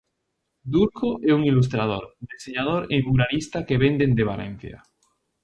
Dulco 0.73 1.09
é 1.29 1.31
un 1.37 1.41
ilustrador, 1.51 2.03
deseñador 2.31 2.81
e 2.95 2.97
muralista 3.09 3.59
que 3.67 3.79
vén 3.83 3.95
dende 4.01 4.27
Valencia. 4.31 4.77